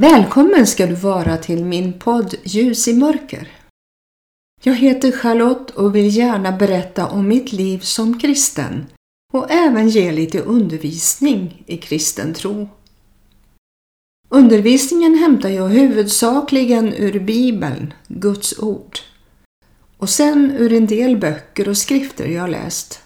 Välkommen 0.00 0.66
ska 0.66 0.86
du 0.86 0.94
vara 0.94 1.36
till 1.36 1.64
min 1.64 1.98
podd 1.98 2.34
Ljus 2.44 2.88
i 2.88 2.94
mörker. 2.94 3.48
Jag 4.62 4.74
heter 4.74 5.12
Charlotte 5.12 5.70
och 5.70 5.94
vill 5.94 6.16
gärna 6.16 6.52
berätta 6.52 7.06
om 7.06 7.28
mitt 7.28 7.52
liv 7.52 7.78
som 7.78 8.18
kristen 8.18 8.86
och 9.32 9.50
även 9.50 9.88
ge 9.88 10.12
lite 10.12 10.40
undervisning 10.40 11.62
i 11.66 11.76
kristen 11.76 12.34
tro. 12.34 12.68
Undervisningen 14.28 15.14
hämtar 15.14 15.48
jag 15.48 15.68
huvudsakligen 15.68 16.94
ur 16.94 17.20
Bibeln, 17.20 17.92
Guds 18.08 18.58
ord, 18.58 18.98
och 19.96 20.08
sen 20.10 20.50
ur 20.50 20.72
en 20.72 20.86
del 20.86 21.16
böcker 21.16 21.68
och 21.68 21.78
skrifter 21.78 22.26
jag 22.26 22.50
läst. 22.50 23.02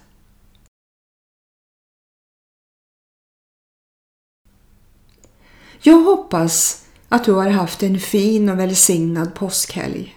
Jag 5.82 6.00
hoppas 6.00 6.83
att 7.08 7.24
du 7.24 7.32
har 7.32 7.50
haft 7.50 7.82
en 7.82 8.00
fin 8.00 8.48
och 8.48 8.58
välsignad 8.58 9.34
påskhelg. 9.34 10.16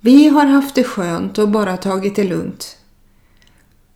Vi 0.00 0.28
har 0.28 0.46
haft 0.46 0.74
det 0.74 0.84
skönt 0.84 1.38
och 1.38 1.48
bara 1.48 1.76
tagit 1.76 2.16
det 2.16 2.24
lugnt. 2.24 2.78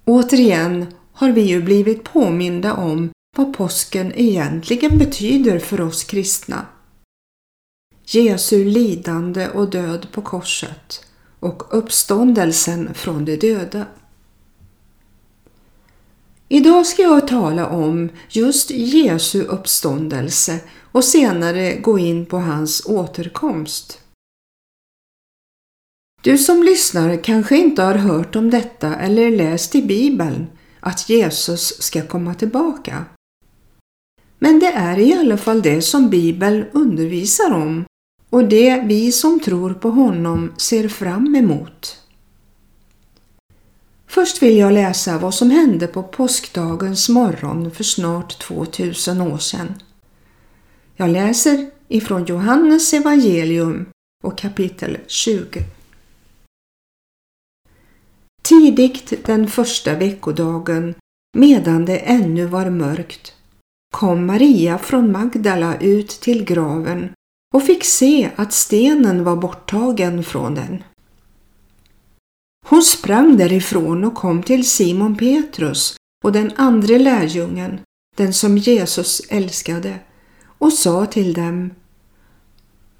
Återigen 0.05 0.87
har 1.12 1.30
vi 1.30 1.41
ju 1.41 1.62
blivit 1.62 2.05
påminda 2.05 2.74
om 2.74 3.10
vad 3.37 3.57
påsken 3.57 4.12
egentligen 4.16 4.98
betyder 4.98 5.59
för 5.59 5.80
oss 5.80 6.05
kristna. 6.05 6.66
Jesu 8.05 8.65
lidande 8.65 9.49
och 9.49 9.71
död 9.71 10.07
på 10.12 10.23
korset 10.23 11.05
och 11.40 11.79
uppståndelsen 11.79 12.95
från 12.95 13.24
de 13.24 13.37
döda. 13.37 13.87
Idag 16.49 16.87
ska 16.87 17.02
jag 17.02 17.29
tala 17.29 17.66
om 17.66 18.09
just 18.29 18.71
Jesu 18.71 19.43
uppståndelse 19.43 20.60
och 20.97 21.05
senare 21.05 21.77
gå 21.77 21.99
in 21.99 22.27
på 22.27 22.39
hans 22.39 22.87
återkomst. 22.87 24.01
Du 26.23 26.39
som 26.39 26.63
lyssnar 26.63 27.25
kanske 27.25 27.57
inte 27.57 27.83
har 27.83 27.95
hört 27.95 28.37
om 28.37 28.51
detta 28.51 28.97
eller 28.97 29.30
läst 29.30 29.74
i 29.74 29.83
Bibeln 29.83 30.47
att 30.80 31.09
Jesus 31.09 31.83
ska 31.83 32.07
komma 32.07 32.35
tillbaka. 32.35 33.05
Men 34.39 34.59
det 34.59 34.73
är 34.73 34.99
i 34.99 35.13
alla 35.13 35.37
fall 35.37 35.63
det 35.63 35.83
som 35.83 36.11
Bibeln 36.11 36.65
undervisar 36.73 37.52
om 37.52 37.85
och 38.30 38.45
det 38.45 38.80
vi 38.87 39.13
som 39.13 39.41
tror 39.41 39.74
på 39.74 39.91
honom 39.91 40.52
ser 40.57 40.89
fram 40.89 41.35
emot. 41.35 42.02
Först 44.07 44.43
vill 44.43 44.57
jag 44.57 44.73
läsa 44.73 45.19
vad 45.19 45.35
som 45.35 45.51
hände 45.51 45.87
på 45.87 46.02
påskdagens 46.02 47.09
morgon 47.09 47.71
för 47.71 47.85
snart 47.85 48.39
2000 48.39 49.21
år 49.21 49.39
sedan. 49.39 49.74
Jag 50.99 51.11
läser 51.11 51.71
ifrån 51.89 52.25
Johannes 52.25 52.95
evangelium 52.95 53.87
och 54.25 54.39
kapitel 54.39 54.99
20. 55.07 55.65
Tidigt 58.43 59.24
den 59.27 59.49
första 59.49 59.95
veckodagen, 59.95 60.95
medan 61.37 61.85
det 61.85 61.99
ännu 61.99 62.47
var 62.47 62.71
mörkt, 62.71 63.35
kom 63.95 64.27
Maria 64.27 64.78
från 64.78 65.12
Magdala 65.12 65.78
ut 65.81 66.09
till 66.09 66.44
graven 66.44 67.12
och 67.55 67.62
fick 67.62 67.84
se 67.84 68.31
att 68.37 68.53
stenen 68.53 69.25
var 69.25 69.37
borttagen 69.37 70.25
från 70.25 70.55
den. 70.55 70.83
Hon 72.67 72.83
sprang 72.83 73.37
därifrån 73.37 74.05
och 74.05 74.15
kom 74.15 74.43
till 74.43 74.71
Simon 74.71 75.17
Petrus 75.17 75.97
och 76.25 76.33
den 76.33 76.53
andra 76.56 76.99
lärjungen, 76.99 77.81
den 78.17 78.33
som 78.33 78.59
Jesus 78.59 79.21
älskade, 79.29 79.99
och 80.59 80.72
sa 80.72 81.06
till 81.06 81.33
dem 81.33 81.71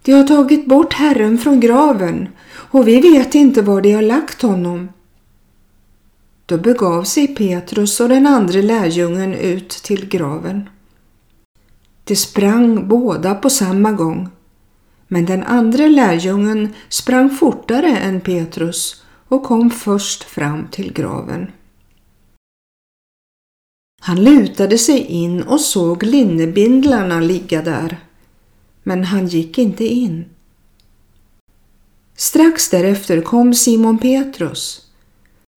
De 0.03 0.13
har 0.13 0.25
tagit 0.25 0.67
bort 0.67 0.93
Herren 0.93 1.39
från 1.39 1.61
graven 1.61 2.29
och 2.53 2.89
vi 2.89 3.01
vet 3.01 3.35
inte 3.35 3.63
var 3.63 3.81
de 3.81 3.93
har 3.93 4.03
lagt 4.03 4.43
honom. 4.43 4.89
Då 6.47 6.59
begav 6.59 7.05
sig 7.05 7.29
Petrus 7.29 8.01
och 8.01 8.09
den 8.09 8.27
andra 8.27 8.61
lärjungen 8.61 9.35
ut 9.35 9.69
till 9.69 10.09
graven. 10.09 10.69
De 12.05 12.17
sprang 12.17 12.89
båda 12.89 13.35
på 13.35 13.51
samma 13.51 13.93
gång, 13.93 14.29
men 15.09 15.27
den 15.27 15.43
andra 15.43 15.87
lärjungen 15.87 16.75
sprang 16.89 17.31
fortare 17.31 17.97
än 17.97 18.21
Petrus 18.21 19.03
och 19.29 19.45
kom 19.45 19.71
först 19.71 20.25
fram 20.25 20.69
till 20.71 20.93
graven. 20.93 21.51
Han 24.07 24.25
lutade 24.25 24.79
sig 24.79 25.01
in 25.01 25.43
och 25.43 25.61
såg 25.61 26.03
linnebindlarna 26.03 27.21
ligga 27.21 27.63
där, 27.63 27.99
men 28.83 29.05
han 29.05 29.27
gick 29.27 29.59
inte 29.59 29.85
in. 29.85 30.25
Strax 32.17 32.71
därefter 32.71 33.21
kom 33.21 33.55
Simon 33.55 33.99
Petrus. 33.99 34.87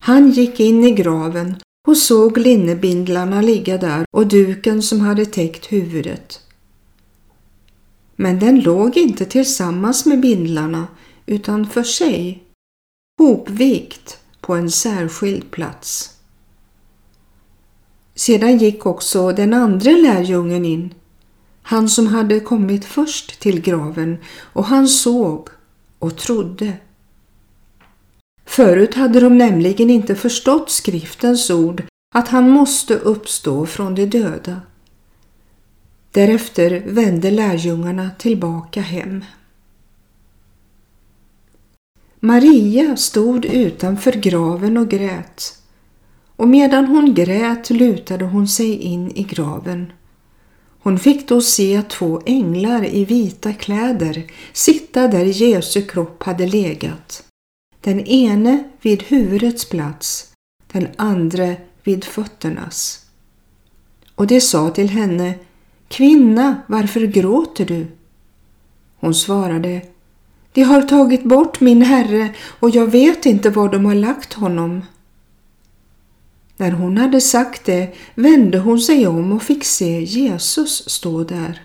Han 0.04 0.32
gick 0.32 0.60
in 0.60 0.84
i 0.84 0.92
graven 0.92 1.56
och 1.88 1.98
såg 1.98 2.38
linnebindlarna 2.38 3.42
ligga 3.42 3.78
där 3.78 4.06
och 4.12 4.28
duken 4.28 4.82
som 4.82 5.00
hade 5.00 5.26
täckt 5.26 5.72
huvudet. 5.72 6.40
Men 8.16 8.40
den 8.40 8.60
låg 8.60 8.98
inte 8.98 9.26
tillsammans 9.26 10.06
med 10.06 10.20
bindlarna 10.20 10.88
utan 11.26 11.70
för 11.70 11.84
sig 11.84 12.44
hopvikt 13.20 14.18
på 14.42 14.56
en 14.56 14.72
särskild 14.72 15.52
plats. 15.52 16.19
Sedan 18.20 18.58
gick 18.58 18.86
också 18.86 19.32
den 19.32 19.54
andra 19.54 19.92
lärjungen 19.92 20.66
in, 20.66 20.94
han 21.62 21.90
som 21.90 22.08
hade 22.08 22.40
kommit 22.40 22.86
först 22.86 23.40
till 23.40 23.62
graven, 23.62 24.18
och 24.54 24.66
han 24.66 24.88
såg 24.88 25.50
och 26.00 26.18
trodde. 26.18 26.74
Förut 28.46 28.96
hade 28.96 29.20
de 29.20 29.38
nämligen 29.38 29.90
inte 29.90 30.16
förstått 30.16 30.70
skriftens 30.70 31.50
ord 31.50 31.84
att 32.16 32.28
han 32.28 32.50
måste 32.50 32.96
uppstå 32.96 33.66
från 33.66 33.96
de 33.96 34.06
döda. 34.06 34.62
Därefter 36.12 36.84
vände 36.86 37.32
lärjungarna 37.32 38.10
tillbaka 38.18 38.82
hem. 38.82 39.26
Maria 42.20 42.98
stod 42.98 43.46
utanför 43.46 44.12
graven 44.12 44.78
och 44.78 44.90
grät 44.90 45.60
och 46.40 46.48
medan 46.48 46.86
hon 46.86 47.14
grät 47.14 47.70
lutade 47.70 48.26
hon 48.26 48.48
sig 48.48 48.76
in 48.76 49.12
i 49.16 49.24
graven. 49.24 49.92
Hon 50.82 51.00
fick 51.00 51.28
då 51.28 51.42
se 51.42 51.82
två 51.82 52.22
änglar 52.26 52.86
i 52.86 53.06
vita 53.06 53.54
kläder 53.54 54.24
sitta 54.54 55.08
där 55.08 55.26
Jesu 55.26 55.82
kropp 55.82 56.24
hade 56.24 56.48
legat. 56.48 57.24
Den 57.82 58.00
ene 58.00 58.64
vid 58.82 59.04
huvudets 59.04 59.70
plats, 59.70 60.34
den 60.72 60.88
andra 60.96 61.56
vid 61.84 62.04
fötternas. 62.04 63.06
Och 64.16 64.28
det 64.28 64.42
sa 64.42 64.70
till 64.70 64.90
henne, 64.90 65.34
Kvinna, 65.88 66.62
varför 66.68 67.02
gråter 67.02 67.66
du? 67.66 67.88
Hon 69.00 69.16
svarade, 69.16 69.82
de 70.54 70.62
har 70.62 70.82
tagit 70.82 71.24
bort 71.24 71.60
min 71.60 71.82
herre 71.82 72.30
och 72.60 72.70
jag 72.70 72.92
vet 72.92 73.26
inte 73.26 73.50
var 73.50 73.70
de 73.70 73.86
har 73.86 73.96
lagt 73.96 74.34
honom. 74.34 74.82
När 76.60 76.72
hon 76.72 76.98
hade 76.98 77.22
sagt 77.22 77.66
det 77.66 77.96
vände 78.16 78.60
hon 78.60 78.80
sig 78.80 79.08
om 79.08 79.32
och 79.32 79.44
fick 79.44 79.64
se 79.64 80.04
Jesus 80.04 80.90
stå 80.90 81.24
där. 81.24 81.62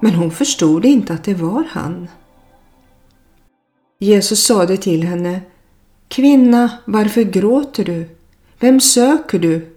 Men 0.00 0.14
hon 0.14 0.30
förstod 0.30 0.84
inte 0.84 1.12
att 1.12 1.24
det 1.24 1.34
var 1.34 1.64
han. 1.70 2.08
Jesus 3.98 4.46
sade 4.46 4.76
till 4.76 5.02
henne 5.04 5.40
Kvinna, 6.08 6.70
varför 6.84 7.22
gråter 7.22 7.84
du? 7.84 8.08
Vem 8.60 8.80
söker 8.80 9.38
du? 9.38 9.76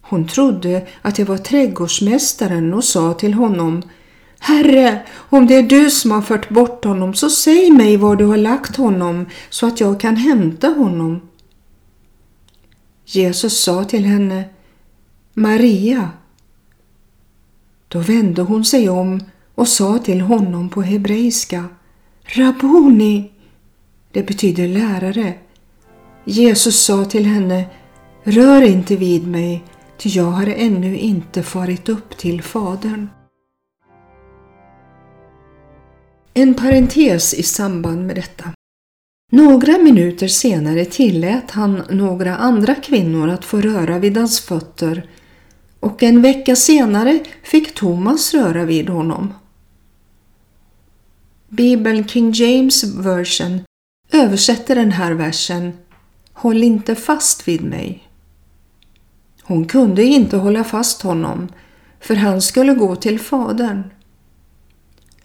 Hon 0.00 0.28
trodde 0.28 0.86
att 1.02 1.14
det 1.14 1.24
var 1.24 1.38
trädgårdsmästaren 1.38 2.74
och 2.74 2.84
sa 2.84 3.14
till 3.14 3.34
honom 3.34 3.82
Herre, 4.38 5.02
om 5.30 5.46
det 5.46 5.54
är 5.54 5.62
du 5.62 5.90
som 5.90 6.10
har 6.10 6.22
fört 6.22 6.48
bort 6.48 6.84
honom 6.84 7.14
så 7.14 7.30
säg 7.30 7.70
mig 7.70 7.96
var 7.96 8.16
du 8.16 8.24
har 8.24 8.36
lagt 8.36 8.76
honom 8.76 9.26
så 9.50 9.66
att 9.66 9.80
jag 9.80 10.00
kan 10.00 10.16
hämta 10.16 10.68
honom. 10.68 11.27
Jesus 13.10 13.62
sa 13.62 13.84
till 13.84 14.04
henne 14.04 14.44
Maria. 15.34 16.10
Då 17.88 17.98
vände 17.98 18.42
hon 18.42 18.64
sig 18.64 18.88
om 18.88 19.20
och 19.54 19.68
sa 19.68 19.98
till 19.98 20.20
honom 20.20 20.68
på 20.68 20.82
hebreiska 20.82 21.64
Rabuni. 22.24 23.30
Det 24.12 24.22
betyder 24.22 24.68
lärare. 24.68 25.34
Jesus 26.24 26.84
sa 26.84 27.04
till 27.04 27.26
henne 27.26 27.66
Rör 28.22 28.62
inte 28.62 28.96
vid 28.96 29.26
mig, 29.26 29.64
ty 29.98 30.08
jag 30.08 30.30
har 30.30 30.46
ännu 30.46 30.98
inte 30.98 31.42
farit 31.42 31.88
upp 31.88 32.18
till 32.18 32.42
Fadern. 32.42 33.08
En 36.34 36.54
parentes 36.54 37.34
i 37.34 37.42
samband 37.42 38.06
med 38.06 38.16
detta. 38.16 38.52
Några 39.30 39.78
minuter 39.78 40.28
senare 40.28 40.84
tillät 40.84 41.50
han 41.50 41.82
några 41.90 42.36
andra 42.36 42.74
kvinnor 42.74 43.28
att 43.28 43.44
få 43.44 43.60
röra 43.60 43.98
vid 43.98 44.16
hans 44.16 44.40
fötter 44.40 45.10
och 45.80 46.02
en 46.02 46.22
vecka 46.22 46.56
senare 46.56 47.18
fick 47.42 47.74
Thomas 47.74 48.34
röra 48.34 48.64
vid 48.64 48.88
honom. 48.88 49.34
Bibeln 51.48 52.08
King 52.08 52.32
James 52.32 52.84
version 52.84 53.60
översätter 54.12 54.74
den 54.74 54.92
här 54.92 55.12
versen 55.12 55.72
Håll 56.32 56.62
inte 56.62 56.94
fast 56.94 57.48
vid 57.48 57.64
mig. 57.64 58.08
Hon 59.42 59.64
kunde 59.64 60.04
inte 60.04 60.36
hålla 60.36 60.64
fast 60.64 61.02
honom 61.02 61.48
för 62.00 62.14
han 62.14 62.42
skulle 62.42 62.74
gå 62.74 62.96
till 62.96 63.20
Fadern. 63.20 63.82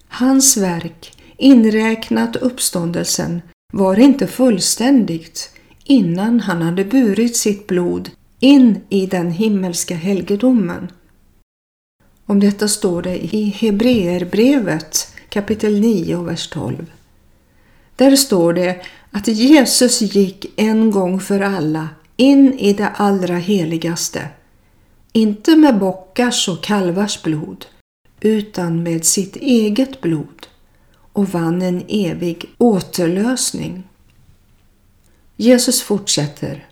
Hans 0.08 0.56
verk, 0.56 1.22
inräknat 1.36 2.36
uppståndelsen, 2.36 3.42
var 3.74 3.98
inte 3.98 4.26
fullständigt 4.26 5.50
innan 5.84 6.40
han 6.40 6.62
hade 6.62 6.84
burit 6.84 7.36
sitt 7.36 7.66
blod 7.66 8.10
in 8.40 8.80
i 8.88 9.06
den 9.06 9.30
himmelska 9.30 9.94
helgedomen. 9.94 10.92
Om 12.26 12.40
detta 12.40 12.68
står 12.68 13.02
det 13.02 13.34
i 13.34 13.44
Hebreerbrevet 13.48 15.08
kapitel 15.28 15.80
9 15.80 16.16
och 16.16 16.28
vers 16.28 16.48
12. 16.48 16.92
Där 17.96 18.16
står 18.16 18.52
det 18.52 18.86
att 19.10 19.28
Jesus 19.28 20.00
gick 20.00 20.46
en 20.56 20.90
gång 20.90 21.20
för 21.20 21.40
alla 21.40 21.88
in 22.16 22.58
i 22.58 22.72
det 22.72 22.88
allra 22.88 23.36
heligaste. 23.36 24.28
Inte 25.12 25.56
med 25.56 25.78
bockars 25.78 26.48
och 26.48 26.62
kalvars 26.64 27.22
blod, 27.22 27.66
utan 28.20 28.82
med 28.82 29.04
sitt 29.04 29.36
eget 29.36 30.00
blod 30.00 30.46
och 31.14 31.28
vann 31.28 31.62
en 31.62 31.84
evig 31.88 32.50
återlösning. 32.58 33.82
Jesus 35.36 35.82
fortsätter. 35.82 36.68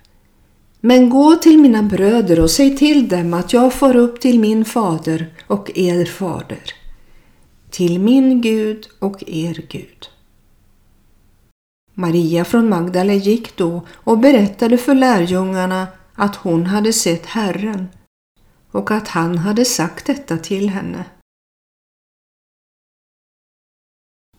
Men 0.81 1.11
gå 1.11 1.37
till 1.37 1.59
mina 1.59 1.83
bröder 1.83 2.41
och 2.41 2.51
säg 2.51 2.77
till 2.77 3.09
dem 3.09 3.35
att 3.35 3.53
jag 3.53 3.73
får 3.73 3.97
upp 3.97 4.21
till 4.21 4.41
min 4.41 4.65
fader 4.65 5.35
och 5.47 5.71
er 5.75 6.05
fader, 6.05 6.63
till 7.71 8.01
min 8.01 8.41
Gud 8.41 8.89
och 8.99 9.23
er 9.27 9.67
Gud. 9.69 10.09
Maria 11.95 12.45
från 12.45 12.69
Magdala 12.69 13.13
gick 13.13 13.57
då 13.57 13.87
och 13.91 14.19
berättade 14.19 14.79
för 14.79 14.95
lärjungarna 14.95 15.87
att 16.15 16.37
hon 16.37 16.67
hade 16.67 16.93
sett 16.93 17.27
Herren 17.27 17.89
och 18.71 18.91
att 18.91 19.09
han 19.09 19.39
hade 19.39 19.65
sagt 19.65 20.07
detta 20.07 20.39
till 20.39 20.69
henne. 20.69 21.05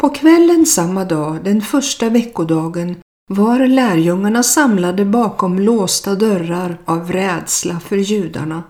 På 0.04 0.10
kvällen 0.10 0.66
samma 0.66 1.06
dag, 1.06 1.44
den 1.44 1.62
första 1.62 2.10
veckodagen, 2.10 2.96
var 3.30 3.68
lärjungarna 3.68 4.44
samlade 4.44 5.06
bakom 5.06 5.60
låsta 5.60 6.16
dörrar 6.16 6.78
av 6.86 7.12
rädsla 7.12 7.80
för 7.80 7.98
judarna. 7.98 8.64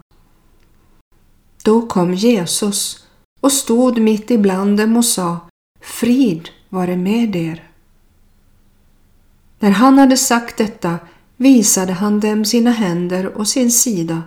Då 1.63 1.87
kom 1.87 2.13
Jesus 2.13 3.07
och 3.41 3.51
stod 3.51 3.97
mitt 3.97 4.31
ibland 4.31 4.77
dem 4.77 4.97
och 4.97 5.05
sa 5.05 5.37
Frid 5.81 6.49
vare 6.69 6.97
med 6.97 7.35
er. 7.35 7.69
När 9.59 9.71
han 9.71 9.97
hade 9.97 10.17
sagt 10.17 10.57
detta 10.57 10.99
visade 11.37 11.93
han 11.93 12.19
dem 12.19 12.45
sina 12.45 12.71
händer 12.71 13.37
och 13.37 13.47
sin 13.47 13.71
sida 13.71 14.21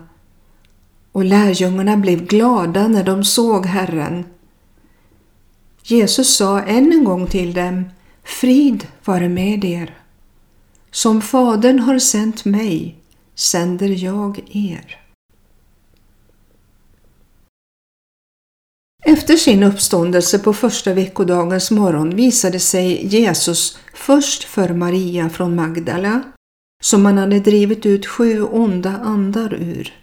och 1.11 1.25
lärjungarna 1.25 1.97
blev 1.97 2.25
glada 2.25 2.87
när 2.87 3.03
de 3.03 3.23
såg 3.23 3.65
Herren. 3.65 4.25
Jesus 5.89 6.35
sa 6.35 6.61
än 6.61 6.91
en 6.91 7.03
gång 7.03 7.27
till 7.27 7.53
dem 7.53 7.85
Frid 8.23 8.87
vare 9.05 9.29
med 9.29 9.65
er. 9.65 9.97
Som 10.91 11.21
Fadern 11.21 11.79
har 11.79 11.99
sänt 11.99 12.45
mig 12.45 12.95
sänder 13.35 14.03
jag 14.03 14.39
er. 14.49 14.99
Efter 19.05 19.35
sin 19.35 19.63
uppståndelse 19.63 20.39
på 20.39 20.53
första 20.53 20.93
veckodagens 20.93 21.71
morgon 21.71 22.15
visade 22.15 22.59
sig 22.59 23.07
Jesus 23.07 23.79
först 23.93 24.43
för 24.43 24.73
Maria 24.73 25.29
från 25.29 25.55
Magdala, 25.55 26.21
som 26.83 27.05
han 27.05 27.17
hade 27.17 27.39
drivit 27.39 27.85
ut 27.85 28.05
sju 28.05 28.43
onda 28.43 28.97
andar 29.03 29.53
ur. 29.53 29.93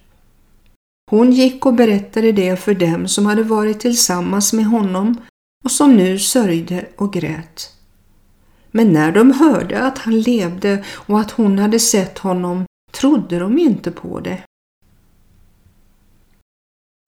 Hon 1.10 1.32
gick 1.32 1.66
och 1.66 1.74
berättade 1.74 2.32
det 2.32 2.56
för 2.56 2.74
dem 2.74 3.08
som 3.08 3.26
hade 3.26 3.42
varit 3.42 3.80
tillsammans 3.80 4.52
med 4.52 4.66
honom 4.66 5.16
och 5.64 5.70
som 5.70 5.96
nu 5.96 6.18
sörjde 6.18 6.86
och 6.96 7.12
grät. 7.12 7.70
Men 8.70 8.92
när 8.92 9.12
de 9.12 9.32
hörde 9.32 9.82
att 9.82 9.98
han 9.98 10.20
levde 10.20 10.84
och 10.88 11.20
att 11.20 11.30
hon 11.30 11.58
hade 11.58 11.78
sett 11.78 12.18
honom 12.18 12.64
trodde 12.92 13.38
de 13.38 13.58
inte 13.58 13.90
på 13.90 14.20
det. 14.20 14.42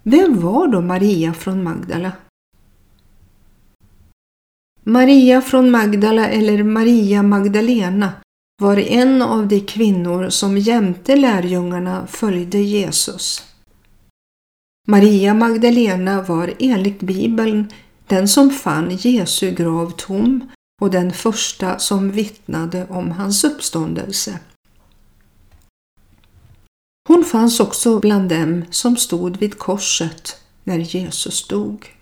Vem 0.05 0.41
var 0.41 0.69
då 0.69 0.81
Maria 0.81 1.35
från 1.35 1.64
Magdala? 1.64 2.12
Maria 4.82 5.41
från 5.41 5.70
Magdala 5.70 6.29
eller 6.29 6.62
Maria 6.62 7.23
Magdalena 7.23 8.12
var 8.62 8.76
en 8.76 9.23
av 9.23 9.49
de 9.49 9.61
kvinnor 9.61 10.29
som 10.29 10.59
jämte 10.59 11.17
lärjungarna 11.17 12.06
följde 12.06 12.59
Jesus. 12.59 13.43
Maria 14.88 15.35
Magdalena 15.35 16.23
var 16.23 16.55
enligt 16.59 17.00
Bibeln 17.00 17.69
den 18.06 18.29
som 18.29 18.50
fann 18.50 18.97
Jesu 18.97 19.50
grav 19.50 19.91
tom 19.91 20.50
och 20.81 20.91
den 20.91 21.12
första 21.12 21.79
som 21.79 22.11
vittnade 22.11 22.87
om 22.91 23.11
hans 23.11 23.44
uppståndelse. 23.44 24.38
Hon 27.08 27.25
fanns 27.25 27.61
också 27.61 28.00
bland 28.00 28.29
dem 28.29 28.64
som 28.70 28.97
stod 28.97 29.37
vid 29.37 29.58
korset 29.58 30.37
när 30.64 30.79
Jesus 30.79 31.49
dog. 31.49 31.97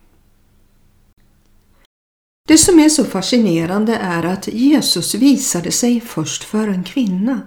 Det 2.49 2.59
som 2.59 2.81
är 2.81 2.89
så 2.89 3.05
fascinerande 3.05 3.97
är 3.97 4.23
att 4.23 4.49
Jesus 4.49 5.15
visade 5.15 5.73
sig 5.73 6.01
först 6.01 6.45
för 6.45 6.69
en 6.69 6.85
kvinna. 6.85 7.41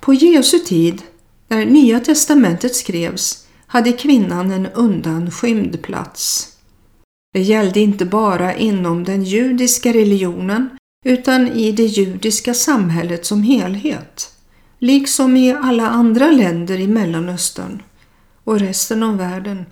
På 0.00 0.14
Jesu 0.14 0.58
tid, 0.58 1.02
när 1.48 1.66
Nya 1.66 2.00
testamentet 2.00 2.76
skrevs, 2.76 3.43
hade 3.74 3.92
kvinnan 3.92 4.50
en 4.50 4.66
undanskymd 4.66 5.82
plats. 5.82 6.52
Det 7.32 7.42
gällde 7.42 7.80
inte 7.80 8.04
bara 8.04 8.54
inom 8.54 9.04
den 9.04 9.24
judiska 9.24 9.92
religionen 9.92 10.68
utan 11.06 11.48
i 11.48 11.72
det 11.72 11.86
judiska 11.86 12.54
samhället 12.54 13.26
som 13.26 13.42
helhet 13.42 14.30
liksom 14.78 15.36
i 15.36 15.52
alla 15.52 15.88
andra 15.88 16.30
länder 16.30 16.80
i 16.80 16.86
Mellanöstern 16.86 17.82
och 18.44 18.60
resten 18.60 19.02
av 19.02 19.16
världen. 19.16 19.66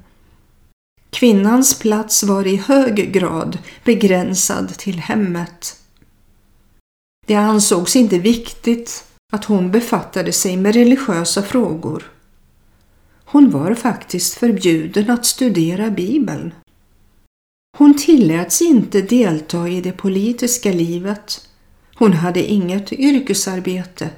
Kvinnans 1.11 1.79
plats 1.79 2.23
var 2.23 2.47
i 2.47 2.57
hög 2.57 3.13
grad 3.13 3.59
begränsad 3.85 4.69
till 4.69 4.99
hemmet. 4.99 5.77
Det 7.27 7.35
ansågs 7.35 7.97
inte 7.97 8.19
viktigt 8.19 9.05
att 9.33 9.45
hon 9.45 9.71
befattade 9.71 10.33
sig 10.33 10.57
med 10.57 10.75
religiösa 10.75 11.43
frågor. 11.43 12.13
Hon 13.33 13.51
var 13.51 13.75
faktiskt 13.75 14.35
förbjuden 14.35 15.11
att 15.11 15.27
studera 15.27 15.91
Bibeln. 15.91 16.55
Hon 17.79 17.99
tilläts 17.99 18.63
inte 18.63 19.03
delta 19.03 19.69
i 19.69 19.81
det 19.81 19.93
politiska 19.93 20.73
livet. 20.73 21.49
Hon 21.95 22.13
hade 22.13 22.45
inget 22.45 22.93
yrkesarbete 22.93 24.11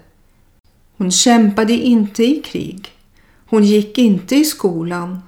hon 0.96 1.10
kämpade 1.10 1.72
inte 1.72 2.24
i 2.24 2.42
krig. 2.42 2.88
Hon 3.46 3.64
gick 3.64 3.98
inte 3.98 4.36
i 4.36 4.44
skolan. 4.44 5.20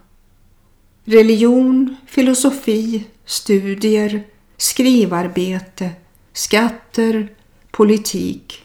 Religion, 1.04 1.96
filosofi, 2.06 3.04
studier, 3.24 4.24
skrivarbete, 4.56 5.90
skatter, 6.32 7.32
politik. 7.70 8.64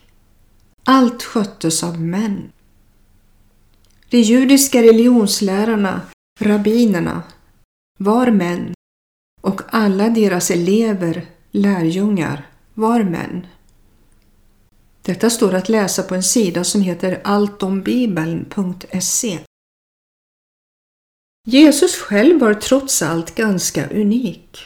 Allt 0.84 1.24
sköttes 1.24 1.84
av 1.84 2.02
män. 2.02 2.52
De 4.12 4.22
judiska 4.22 4.84
religionslärarna, 4.84 6.02
rabbinerna, 6.40 7.24
var 8.00 8.32
män 8.32 8.74
och 9.42 9.62
alla 9.70 10.10
deras 10.10 10.52
elever, 10.52 11.26
lärjungar, 11.52 12.48
var 12.74 13.04
män. 13.04 13.48
Detta 15.02 15.30
står 15.30 15.54
att 15.54 15.70
läsa 15.70 16.04
på 16.04 16.16
en 16.16 16.24
sida 16.24 16.64
som 16.64 16.82
heter 16.82 17.22
alltombibeln.se. 17.24 19.40
Jesus 21.48 21.96
själv 21.96 22.40
var 22.40 22.54
trots 22.54 23.02
allt 23.02 23.36
ganska 23.36 23.90
unik. 23.90 24.60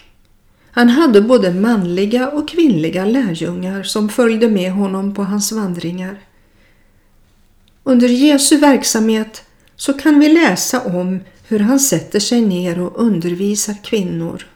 Han 0.72 0.90
hade 0.90 1.22
både 1.22 1.54
manliga 1.54 2.30
och 2.30 2.50
kvinnliga 2.50 3.06
lärjungar 3.06 3.84
som 3.84 4.10
följde 4.10 4.50
med 4.50 4.72
honom 4.72 5.14
på 5.14 5.24
hans 5.24 5.52
vandringar. 5.52 6.25
Under 7.88 8.08
Jesu 8.08 8.58
verksamhet 8.58 9.44
så 9.75 9.94
kan 9.94 10.20
vi 10.20 10.30
läsa 10.30 10.82
om 10.82 11.20
hur 11.48 11.60
han 11.60 11.80
sätter 11.80 12.20
sig 12.20 12.42
ner 12.42 12.80
och 12.80 13.00
undervisar 13.00 13.75
kvinnor. 13.84 14.48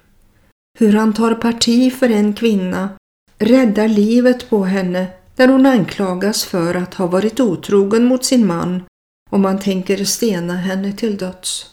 Hur 0.79 0.93
han 0.93 1.13
tar 1.13 1.35
parti 1.35 1.93
för 1.93 2.09
en 2.09 2.33
kvinna, 2.33 2.89
räddar 3.37 3.87
livet 3.87 4.49
på 4.49 4.63
henne 4.63 5.07
där 5.35 5.47
hon 5.47 5.65
anklagas 5.65 6.45
för 6.45 6.75
att 6.75 6.93
ha 6.93 7.07
varit 7.07 7.39
otrogen 7.39 8.05
mot 8.05 8.25
sin 8.25 8.47
man 8.47 8.83
och 9.29 9.39
man 9.39 9.59
tänker 9.59 10.05
stena 10.05 10.55
henne 10.55 10.93
till 10.93 11.17
döds. 11.17 11.65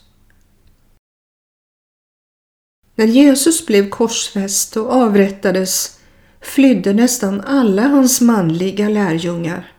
När 2.95 3.07
Jesus 3.07 3.67
blev 3.67 3.89
korsfäst 3.89 4.77
och 4.77 4.93
avrättades 4.93 5.99
flydde 6.41 6.93
nästan 6.93 7.41
alla 7.41 7.83
hans 7.83 8.21
manliga 8.21 8.89
lärjungar. 8.89 9.76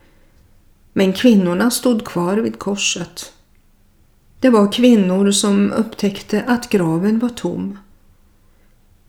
Men 0.98 1.14
kvinnorna 1.14 1.72
stod 1.72 2.06
kvar 2.06 2.38
vid 2.38 2.60
korset. 2.60 3.34
Det 4.40 4.50
var 4.50 4.72
kvinnor 4.72 5.32
som 5.32 5.72
upptäckte 5.72 6.44
att 6.48 6.70
graven 6.70 7.20
var 7.20 7.30
tom. 7.30 7.80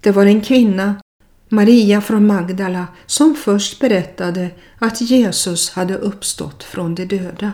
Det 0.01 0.11
var 0.11 0.27
en 0.27 0.41
kvinna, 0.41 1.01
Maria 1.49 2.01
från 2.01 2.27
Magdala, 2.27 2.87
som 3.07 3.35
först 3.35 3.81
berättade 3.81 4.51
att 4.79 5.01
Jesus 5.01 5.71
hade 5.71 5.97
uppstått 5.97 6.65
från 6.65 6.95
de 6.95 7.05
döda. 7.05 7.53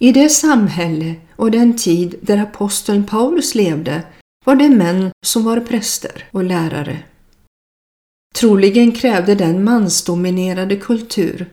I 0.00 0.12
det 0.12 0.28
samhälle 0.28 1.14
och 1.36 1.50
den 1.50 1.76
tid 1.76 2.14
där 2.22 2.38
aposteln 2.38 3.06
Paulus 3.06 3.54
levde 3.54 4.02
var 4.44 4.56
det 4.56 4.68
män 4.68 5.10
som 5.26 5.44
var 5.44 5.60
präster 5.60 6.28
och 6.30 6.44
lärare. 6.44 7.02
Troligen 8.32 8.92
krävde 8.92 9.34
den 9.34 9.64
mansdominerade 9.64 10.76
kultur 10.76 11.50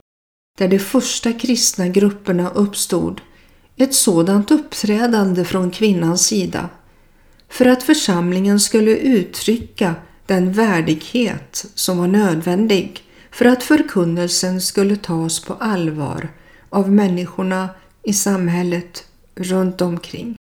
där 0.58 0.68
de 0.68 0.78
första 0.78 1.32
kristna 1.32 1.88
grupperna 1.88 2.50
uppstod 2.50 3.20
ett 3.76 3.94
sådant 3.94 4.50
uppträdande 4.50 5.44
från 5.44 5.70
kvinnans 5.70 6.26
sida 6.26 6.68
för 7.48 7.66
att 7.66 7.82
församlingen 7.82 8.60
skulle 8.60 8.96
uttrycka 8.96 9.94
den 10.26 10.52
värdighet 10.52 11.66
som 11.74 11.98
var 11.98 12.06
nödvändig 12.06 13.04
för 13.30 13.44
att 13.44 13.62
förkunnelsen 13.62 14.60
skulle 14.60 14.96
tas 14.96 15.40
på 15.40 15.54
allvar 15.54 16.28
av 16.70 16.92
människorna 16.92 17.68
i 18.02 18.12
samhället 18.12 19.04
runt 19.34 19.80
omkring. 19.80 20.39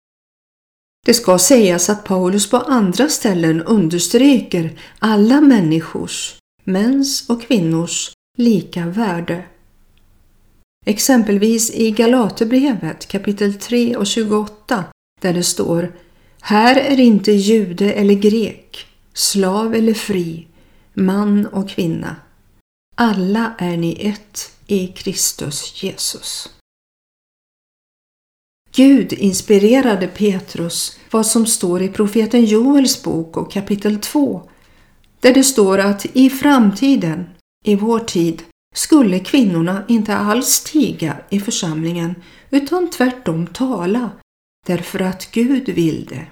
Det 1.06 1.14
ska 1.14 1.38
sägas 1.38 1.90
att 1.90 2.04
Paulus 2.04 2.50
på 2.50 2.56
andra 2.56 3.08
ställen 3.08 3.62
understryker 3.62 4.78
alla 4.98 5.40
människors, 5.40 6.36
mäns 6.64 7.28
och 7.28 7.42
kvinnors, 7.42 8.12
lika 8.38 8.86
värde. 8.86 9.44
Exempelvis 10.86 11.70
i 11.70 11.90
Galaterbrevet 11.90 13.08
kapitel 13.08 13.54
3 13.54 13.96
och 13.96 14.06
28 14.06 14.84
där 15.20 15.32
det 15.32 15.42
står 15.42 15.92
Här 16.40 16.76
är 16.76 17.00
inte 17.00 17.32
jude 17.32 17.92
eller 17.92 18.14
grek, 18.14 18.86
slav 19.12 19.74
eller 19.74 19.94
fri, 19.94 20.46
man 20.94 21.46
och 21.46 21.70
kvinna. 21.70 22.16
Alla 22.96 23.54
är 23.58 23.76
ni 23.76 24.06
ett 24.06 24.52
i 24.66 24.86
Kristus 24.86 25.82
Jesus. 25.82 26.48
Gud 28.74 29.12
inspirerade 29.12 30.06
Petrus 30.06 30.98
vad 31.10 31.26
som 31.26 31.46
står 31.46 31.82
i 31.82 31.88
profeten 31.88 32.44
Joels 32.44 33.02
bok 33.02 33.36
och 33.36 33.52
kapitel 33.52 33.98
2 33.98 34.48
där 35.20 35.34
det 35.34 35.44
står 35.44 35.78
att 35.78 36.06
i 36.12 36.30
framtiden, 36.30 37.24
i 37.64 37.74
vår 37.74 37.98
tid, 37.98 38.42
skulle 38.74 39.18
kvinnorna 39.18 39.84
inte 39.88 40.16
alls 40.16 40.64
tiga 40.64 41.16
i 41.30 41.40
församlingen 41.40 42.14
utan 42.50 42.90
tvärtom 42.90 43.46
tala 43.46 44.10
därför 44.66 45.00
att 45.00 45.30
Gud 45.32 45.68
vill 45.68 46.06
det. 46.06 46.26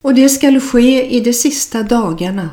Och 0.00 0.14
det 0.14 0.28
skall 0.28 0.60
ske 0.60 1.16
i 1.16 1.20
de 1.20 1.32
sista 1.32 1.82
dagarna 1.82 2.50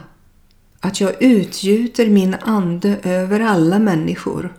att 0.80 1.02
jag 1.02 1.22
utgjuter 1.24 2.08
min 2.08 2.36
ande 2.42 2.98
över 3.04 3.40
alla 3.40 3.80
människor. 3.80 4.54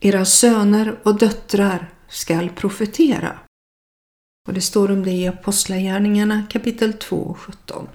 Era 0.00 0.24
söner 0.24 0.98
och 1.02 1.18
döttrar 1.18 1.92
skall 2.12 2.50
profetera. 2.50 3.38
Och 4.48 4.54
det 4.54 4.60
står 4.60 4.90
om 4.90 5.02
det 5.02 5.10
i 5.10 5.28
Apostlagärningarna 5.28 6.46
kapitel 6.50 6.92
2 6.92 7.16
och 7.16 7.38
17. 7.38 7.88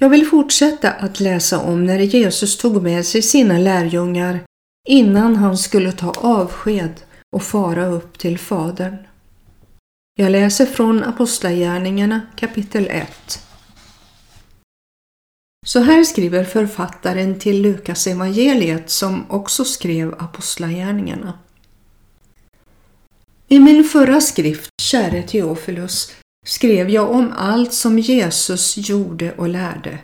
Jag 0.00 0.08
vill 0.08 0.26
fortsätta 0.26 0.90
att 0.90 1.20
läsa 1.20 1.60
om 1.60 1.84
när 1.84 1.98
Jesus 1.98 2.58
tog 2.58 2.82
med 2.82 3.06
sig 3.06 3.22
sina 3.22 3.58
lärjungar 3.58 4.40
innan 4.88 5.36
han 5.36 5.58
skulle 5.58 5.92
ta 5.92 6.10
avsked 6.10 7.02
och 7.36 7.42
fara 7.42 7.86
upp 7.86 8.18
till 8.18 8.38
Fadern. 8.38 8.96
Jag 10.14 10.30
läser 10.30 10.66
från 10.66 11.04
Apostlagärningarna 11.04 12.20
kapitel 12.36 12.86
1. 12.90 13.08
Så 15.66 15.80
här 15.80 16.04
skriver 16.04 16.44
författaren 16.44 17.38
till 17.38 17.62
Lukas 17.62 18.06
evangeliet 18.06 18.90
som 18.90 19.30
också 19.30 19.64
skrev 19.64 20.14
Apostlagärningarna. 20.18 21.38
I 23.48 23.58
min 23.60 23.84
förra 23.84 24.20
skrift, 24.20 24.70
käre 24.82 25.22
Teofilus, 25.22 26.12
skrev 26.46 26.90
jag 26.90 27.10
om 27.10 27.32
allt 27.36 27.72
som 27.72 27.98
Jesus 27.98 28.76
gjorde 28.76 29.32
och 29.32 29.48
lärde, 29.48 29.98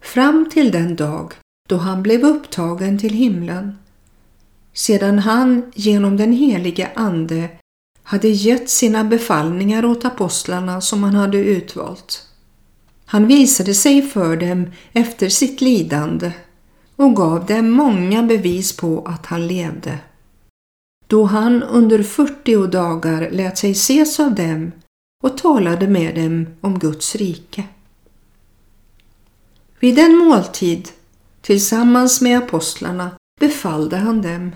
fram 0.00 0.50
till 0.50 0.70
den 0.70 0.96
dag 0.96 1.32
då 1.68 1.76
han 1.76 2.02
blev 2.02 2.24
upptagen 2.24 2.98
till 2.98 3.14
himlen, 3.14 3.78
sedan 4.72 5.18
han 5.18 5.72
genom 5.74 6.16
den 6.16 6.32
helige 6.32 6.90
Ande 6.94 7.48
hade 8.02 8.28
gett 8.28 8.70
sina 8.70 9.04
befallningar 9.04 9.84
åt 9.84 10.04
apostlarna 10.04 10.80
som 10.80 11.02
han 11.02 11.14
hade 11.14 11.38
utvalt. 11.38 12.29
Han 13.12 13.26
visade 13.26 13.74
sig 13.74 14.02
för 14.02 14.36
dem 14.36 14.66
efter 14.92 15.28
sitt 15.28 15.60
lidande 15.60 16.32
och 16.96 17.16
gav 17.16 17.46
dem 17.46 17.70
många 17.70 18.22
bevis 18.22 18.76
på 18.76 19.02
att 19.06 19.26
han 19.26 19.46
levde. 19.46 19.98
Då 21.06 21.24
han 21.24 21.62
under 21.62 22.02
40 22.02 22.66
dagar 22.66 23.30
lät 23.30 23.58
sig 23.58 23.70
ses 23.70 24.20
av 24.20 24.34
dem 24.34 24.72
och 25.24 25.38
talade 25.38 25.88
med 25.88 26.14
dem 26.14 26.46
om 26.60 26.78
Guds 26.78 27.16
rike. 27.16 27.64
Vid 29.80 29.98
en 29.98 30.16
måltid 30.16 30.88
tillsammans 31.40 32.20
med 32.20 32.38
apostlarna 32.38 33.10
befallde 33.40 33.96
han 33.96 34.22
dem 34.22 34.50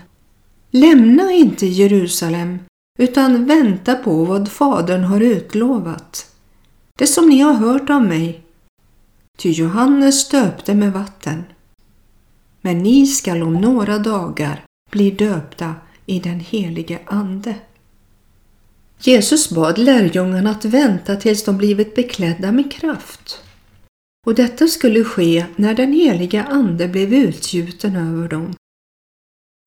Lämna 0.71 1.31
inte 1.31 1.65
Jerusalem 1.65 2.59
utan 2.99 3.45
vänta 3.45 3.95
på 3.95 4.23
vad 4.23 4.51
Fadern 4.51 5.03
har 5.03 5.21
utlovat. 5.21 6.31
Det 6.99 7.07
som 7.07 7.29
ni 7.29 7.39
har 7.39 7.53
hört 7.53 7.89
av 7.89 8.01
mig. 8.01 8.44
Ty 9.35 9.51
Johannes 9.51 10.29
döpte 10.29 10.75
med 10.75 10.93
vatten. 10.93 11.43
Men 12.61 12.77
ni 12.77 13.07
skall 13.07 13.43
om 13.43 13.53
några 13.53 13.99
dagar 13.99 14.65
bli 14.91 15.11
döpta 15.11 15.75
i 16.05 16.19
den 16.19 16.39
helige 16.39 16.99
Ande. 17.05 17.55
Jesus 18.99 19.49
bad 19.49 19.77
lärjungarna 19.77 20.49
att 20.49 20.65
vänta 20.65 21.15
tills 21.15 21.43
de 21.43 21.57
blivit 21.57 21.95
beklädda 21.95 22.51
med 22.51 22.71
kraft. 22.71 23.41
Och 24.27 24.35
detta 24.35 24.67
skulle 24.67 25.03
ske 25.03 25.45
när 25.55 25.73
den 25.73 25.93
heliga 25.93 26.43
Ande 26.43 26.87
blev 26.87 27.13
utgjuten 27.13 27.95
över 27.95 28.29
dem. 28.29 28.55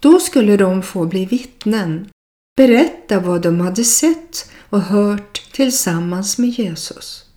Då 0.02 0.20
skulle 0.20 0.56
de 0.56 0.82
få 0.82 1.06
bli 1.06 1.26
vittnen, 1.26 2.08
berätta 2.56 3.20
vad 3.20 3.42
de 3.42 3.60
hade 3.60 3.84
sett 3.84 4.50
och 4.70 4.80
hört 4.80 5.52
tillsammans 5.52 6.38
med 6.38 6.48
Jesus. 6.48 7.27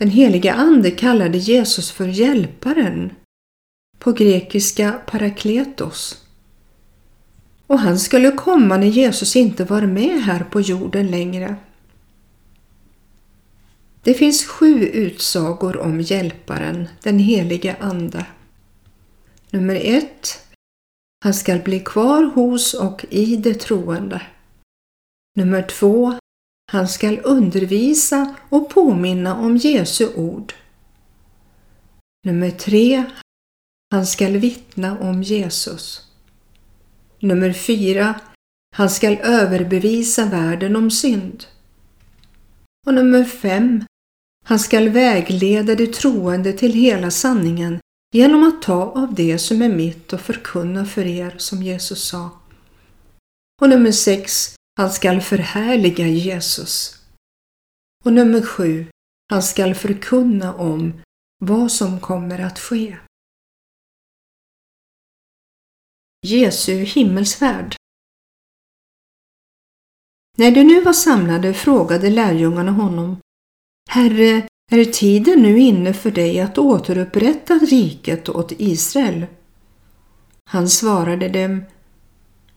Den 0.00 0.10
heliga 0.10 0.54
Ande 0.54 0.90
kallade 0.90 1.38
Jesus 1.38 1.90
för 1.90 2.06
Hjälparen, 2.06 3.12
på 3.98 4.12
grekiska 4.12 5.00
parakletos 5.06 6.24
och 7.70 7.78
han 7.78 7.98
skulle 7.98 8.32
komma 8.32 8.76
när 8.76 8.86
Jesus 8.86 9.36
inte 9.36 9.64
var 9.64 9.82
med 9.82 10.22
här 10.22 10.44
på 10.44 10.60
jorden 10.60 11.06
längre. 11.06 11.56
Det 14.02 14.14
finns 14.14 14.46
sju 14.46 14.86
utsagor 14.86 15.76
om 15.76 16.00
Hjälparen, 16.00 16.88
den 17.02 17.18
helige 17.18 17.76
Ande. 17.80 18.26
Nummer 19.50 19.80
ett. 19.84 20.46
Han 21.24 21.34
skall 21.34 21.58
bli 21.58 21.80
kvar 21.80 22.22
hos 22.22 22.74
och 22.74 23.04
i 23.10 23.36
det 23.36 23.54
troende. 23.54 24.22
Nummer 25.36 25.62
två. 25.62 26.19
Han 26.70 26.88
skall 26.88 27.20
undervisa 27.24 28.34
och 28.48 28.70
påminna 28.70 29.36
om 29.36 29.56
Jesu 29.56 30.14
ord. 30.14 30.52
Nummer 32.26 32.50
tre. 32.50 33.04
Han 33.90 34.06
skall 34.06 34.36
vittna 34.36 34.98
om 34.98 35.22
Jesus. 35.22 36.08
Nummer 37.20 37.52
fyra. 37.52 38.20
Han 38.76 38.90
skall 38.90 39.18
överbevisa 39.22 40.24
världen 40.24 40.76
om 40.76 40.90
synd. 40.90 41.44
Och 42.86 42.94
nummer 42.94 43.24
fem. 43.24 43.84
Han 44.44 44.58
skall 44.58 44.88
vägleda 44.88 45.74
de 45.74 45.86
troende 45.86 46.52
till 46.52 46.72
hela 46.72 47.10
sanningen 47.10 47.80
genom 48.14 48.48
att 48.48 48.62
ta 48.62 48.82
av 48.82 49.14
det 49.14 49.38
som 49.38 49.62
är 49.62 49.68
mitt 49.68 50.12
och 50.12 50.20
förkunna 50.20 50.86
för 50.86 51.06
er, 51.06 51.34
som 51.38 51.62
Jesus 51.62 52.04
sa. 52.08 52.30
Och 53.62 53.68
nummer 53.68 53.92
sex. 53.92 54.56
Han 54.76 54.90
skall 54.90 55.20
förhärliga 55.20 56.06
Jesus. 56.06 57.04
Och 58.04 58.12
nummer 58.12 58.42
sju. 58.42 58.86
Han 59.30 59.42
skall 59.42 59.74
förkunna 59.74 60.54
om 60.54 61.02
vad 61.38 61.72
som 61.72 62.00
kommer 62.00 62.38
att 62.38 62.58
ske. 62.58 62.98
Jesu 66.26 66.72
himmelsfärd. 66.72 67.76
När 70.38 70.50
de 70.50 70.64
nu 70.64 70.80
var 70.80 70.92
samlade 70.92 71.54
frågade 71.54 72.10
lärjungarna 72.10 72.70
honom 72.70 73.16
Herre, 73.90 74.48
är 74.72 74.84
tiden 74.84 75.42
nu 75.42 75.58
inne 75.58 75.94
för 75.94 76.10
dig 76.10 76.40
att 76.40 76.58
återupprätta 76.58 77.54
riket 77.54 78.28
åt 78.28 78.52
Israel? 78.52 79.26
Han 80.44 80.68
svarade 80.68 81.28
dem 81.28 81.64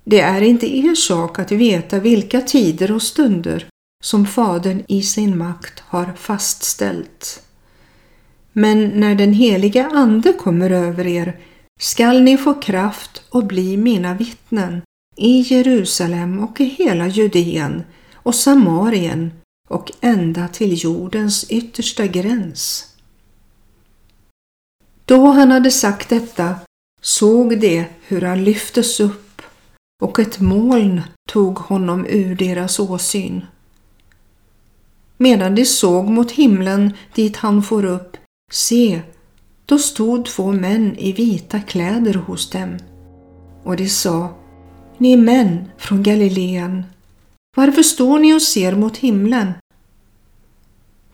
det 0.03 0.21
är 0.21 0.41
inte 0.41 0.77
er 0.77 0.95
sak 0.95 1.39
att 1.39 1.51
veta 1.51 1.99
vilka 1.99 2.41
tider 2.41 2.91
och 2.91 3.01
stunder 3.01 3.67
som 4.03 4.25
Fadern 4.25 4.83
i 4.87 5.01
sin 5.01 5.37
makt 5.37 5.79
har 5.79 6.13
fastställt. 6.17 7.43
Men 8.53 8.87
när 8.87 9.15
den 9.15 9.33
heliga 9.33 9.89
Ande 9.89 10.33
kommer 10.33 10.69
över 10.69 11.07
er 11.07 11.39
skall 11.79 12.21
ni 12.21 12.37
få 12.37 12.53
kraft 12.53 13.23
och 13.29 13.45
bli 13.45 13.77
mina 13.77 14.13
vittnen 14.13 14.81
i 15.15 15.39
Jerusalem 15.41 16.39
och 16.39 16.61
i 16.61 16.63
hela 16.65 17.07
Judeen 17.07 17.83
och 18.13 18.35
Samarien 18.35 19.31
och 19.69 19.91
ända 20.01 20.47
till 20.47 20.83
jordens 20.83 21.45
yttersta 21.49 22.07
gräns. 22.07 22.93
Då 25.05 25.27
han 25.27 25.51
hade 25.51 25.71
sagt 25.71 26.09
detta 26.09 26.55
såg 27.01 27.59
de 27.59 27.85
hur 28.07 28.21
han 28.21 28.43
lyftes 28.43 28.99
upp 28.99 29.22
och 30.01 30.19
ett 30.19 30.39
moln 30.39 31.01
tog 31.29 31.57
honom 31.57 32.05
ur 32.09 32.35
deras 32.35 32.79
åsyn. 32.79 33.45
Medan 35.17 35.55
de 35.55 35.65
såg 35.65 36.09
mot 36.09 36.31
himlen 36.31 36.93
dit 37.15 37.37
han 37.37 37.63
for 37.63 37.85
upp, 37.85 38.17
se, 38.51 39.01
då 39.65 39.77
stod 39.77 40.25
två 40.25 40.51
män 40.51 40.97
i 40.97 41.11
vita 41.11 41.59
kläder 41.59 42.13
hos 42.13 42.49
dem. 42.49 42.77
Och 43.63 43.75
de 43.75 43.89
sa, 43.89 44.29
ni 44.97 45.17
män 45.17 45.65
från 45.77 46.03
Galileen, 46.03 46.83
varför 47.55 47.83
står 47.83 48.19
ni 48.19 48.33
och 48.33 48.41
ser 48.41 48.75
mot 48.75 48.97
himlen? 48.97 49.53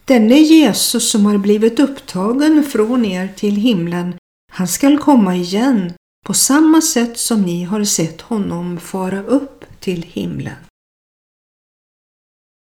Denne 0.06 0.36
Jesus 0.36 1.12
som 1.12 1.26
har 1.26 1.38
blivit 1.38 1.80
upptagen 1.80 2.64
från 2.64 3.06
er 3.06 3.28
till 3.36 3.56
himlen, 3.56 4.16
han 4.52 4.68
skall 4.68 4.98
komma 4.98 5.36
igen 5.36 5.94
på 6.26 6.34
samma 6.34 6.82
sätt 6.82 7.18
som 7.18 7.42
ni 7.42 7.64
har 7.64 7.84
sett 7.84 8.22
honom 8.22 8.80
fara 8.80 9.24
upp 9.24 9.66
till 9.80 10.04
himlen. 10.04 10.56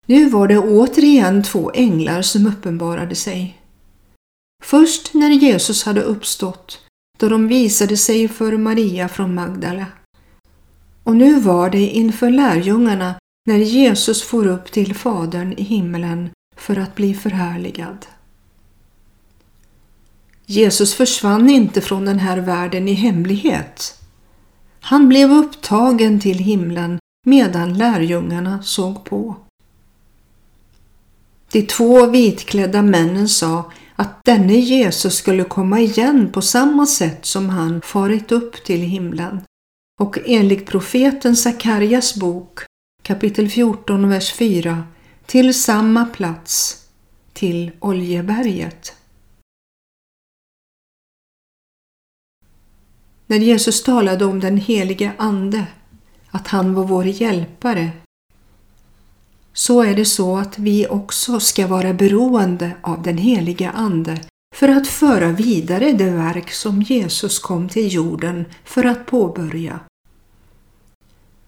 Nu 0.07 0.29
var 0.29 0.49
det 0.49 0.59
återigen 0.59 1.43
två 1.43 1.71
änglar 1.75 2.23
som 2.23 2.47
uppenbarade 2.47 3.15
sig. 3.15 3.61
Först 4.63 5.15
när 5.15 5.31
Jesus 5.31 5.85
hade 5.85 6.03
uppstått, 6.03 6.81
då 7.19 7.29
de 7.29 7.49
visade 7.49 7.97
sig 7.97 8.29
för 8.29 8.57
Maria 8.57 9.09
från 9.09 9.35
Magdala. 9.35 9.87
Och 11.05 11.17
nu 11.17 11.41
var 11.41 11.71
det 11.71 11.87
inför 11.87 12.31
lärjungarna 12.31 13.15
när 13.47 13.59
Jesus 13.59 14.23
for 14.23 14.47
upp 14.47 14.73
till 14.73 14.95
Fadern 14.95 15.53
i 15.53 15.63
himmelen 15.63 16.31
för 16.57 16.77
att 16.79 16.95
bli 16.95 17.15
förhärligad. 17.15 18.07
Jesus 20.51 20.95
försvann 20.95 21.51
inte 21.51 21.81
från 21.81 22.05
den 22.05 22.19
här 22.19 22.39
världen 22.39 22.89
i 22.89 22.93
hemlighet. 22.93 24.01
Han 24.81 25.09
blev 25.09 25.33
upptagen 25.33 26.21
till 26.21 26.39
himlen 26.39 26.99
medan 27.27 27.79
lärjungarna 27.79 28.63
såg 28.63 29.05
på. 29.05 29.37
De 31.53 31.63
två 31.63 32.07
vitklädda 32.07 32.83
männen 32.83 33.29
sa 33.29 33.73
att 33.97 34.25
denne 34.25 34.55
Jesus 34.55 35.17
skulle 35.17 35.45
komma 35.45 35.81
igen 35.81 36.33
på 36.33 36.43
samma 36.43 36.87
sätt 36.87 37.27
som 37.27 37.49
han 37.49 37.81
farit 37.81 38.33
upp 38.33 38.65
till 38.65 38.81
himlen. 38.81 39.41
Och 40.01 40.19
enligt 40.27 40.67
profeten 40.67 41.37
Sakarjas 41.37 42.15
bok 42.15 42.61
kapitel 43.03 43.49
14, 43.49 44.09
vers 44.09 44.33
4 44.33 44.83
till 45.27 45.55
samma 45.55 46.05
plats, 46.07 46.85
till 47.33 47.71
Oljeberget. 47.81 48.95
När 53.31 53.39
Jesus 53.39 53.83
talade 53.83 54.25
om 54.25 54.41
den 54.41 54.57
helige 54.57 55.13
Ande, 55.19 55.67
att 56.31 56.49
han 56.49 56.75
var 56.75 56.85
vår 56.85 57.07
hjälpare, 57.07 57.91
så 59.53 59.83
är 59.83 59.97
det 59.97 60.05
så 60.05 60.37
att 60.37 60.59
vi 60.59 60.87
också 60.87 61.41
ska 61.41 61.67
vara 61.67 61.93
beroende 61.93 62.73
av 62.81 63.03
den 63.03 63.19
helige 63.19 63.71
Ande 63.71 64.21
för 64.55 64.69
att 64.69 64.87
föra 64.87 65.29
vidare 65.29 65.93
det 65.93 66.11
verk 66.11 66.51
som 66.51 66.83
Jesus 66.83 67.39
kom 67.39 67.69
till 67.69 67.95
jorden 67.95 68.45
för 68.65 68.85
att 68.85 69.07
påbörja. 69.07 69.81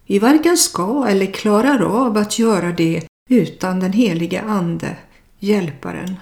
Vi 0.06 0.18
varken 0.18 0.56
ska 0.56 1.06
eller 1.08 1.26
klarar 1.26 1.80
av 1.80 2.16
att 2.16 2.38
göra 2.38 2.72
det 2.72 3.06
utan 3.30 3.80
den 3.80 3.92
helige 3.92 4.42
Ande, 4.42 4.96
Hjälparen. 5.38 6.16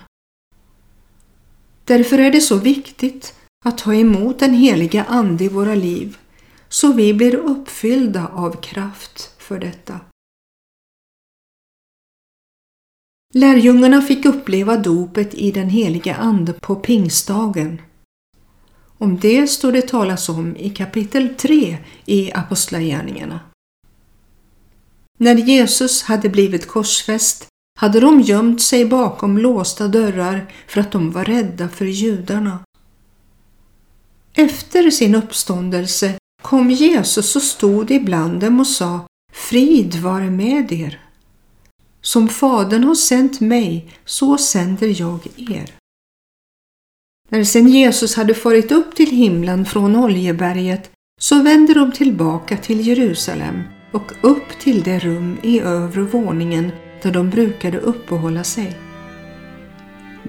Därför 1.85 2.18
är 2.18 2.31
det 2.31 2.40
så 2.40 2.57
viktigt 2.57 3.35
att 3.64 3.79
ta 3.79 3.94
emot 3.94 4.38
den 4.38 4.55
heliga 4.55 5.05
Ande 5.05 5.44
i 5.44 5.49
våra 5.49 5.75
liv 5.75 6.18
så 6.68 6.92
vi 6.92 7.14
blir 7.14 7.35
uppfyllda 7.35 8.29
av 8.29 8.61
kraft 8.61 9.35
för 9.38 9.59
detta. 9.59 10.01
Lärjungarna 13.35 14.03
fick 14.03 14.25
uppleva 14.25 14.77
dopet 14.77 15.35
i 15.35 15.51
den 15.51 15.68
heliga 15.68 16.14
Ande 16.14 16.53
på 16.53 16.77
pingstdagen. 16.77 17.81
Om 18.99 19.18
det 19.18 19.47
står 19.47 19.73
det 19.73 19.88
talas 19.88 20.29
om 20.29 20.57
i 20.57 20.71
kapitel 20.71 21.35
3 21.35 21.79
i 22.05 22.33
Apostlagärningarna. 22.33 23.40
När 25.18 25.35
Jesus 25.35 26.03
hade 26.03 26.29
blivit 26.29 26.68
korsfäst 26.68 27.47
hade 27.79 28.01
de 28.01 28.21
gömt 28.21 28.62
sig 28.62 28.85
bakom 28.85 29.38
låsta 29.38 29.88
dörrar 29.88 30.53
för 30.66 30.81
att 30.81 30.92
de 30.92 31.11
var 31.11 31.25
rädda 31.25 31.68
för 31.68 31.85
judarna. 31.85 32.59
Efter 34.40 34.90
sin 34.90 35.14
uppståndelse 35.14 36.14
kom 36.42 36.70
Jesus 36.70 37.37
och 37.37 37.42
stod 37.42 37.90
ibland 37.90 38.40
dem 38.40 38.61
och 38.61 38.66
sa 38.66 39.07
Frid 39.33 39.94
vare 39.94 40.31
med 40.31 40.72
er. 40.72 41.01
Som 42.01 42.29
Fadern 42.29 42.85
har 42.85 42.94
sänt 42.94 43.40
mig, 43.40 43.90
så 44.05 44.38
sänder 44.38 45.01
jag 45.01 45.27
er. 45.37 45.74
När 47.29 47.44
sedan 47.44 47.68
Jesus 47.68 48.16
hade 48.16 48.35
farit 48.35 48.72
upp 48.72 48.96
till 48.96 49.11
himlen 49.11 49.64
från 49.64 49.96
Oljeberget 49.96 50.90
så 51.20 51.42
vände 51.42 51.74
de 51.74 51.92
tillbaka 51.92 52.57
till 52.57 52.87
Jerusalem 52.87 53.62
och 53.92 54.12
upp 54.20 54.59
till 54.61 54.83
det 54.83 54.98
rum 54.98 55.37
i 55.42 55.61
övre 55.61 56.03
våningen 56.03 56.72
där 57.03 57.11
de 57.11 57.31
brukade 57.31 57.79
uppehålla 57.79 58.44
sig. 58.44 58.88